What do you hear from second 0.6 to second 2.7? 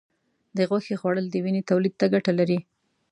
غوښې خوړل د وینې تولید ته ګټه لري.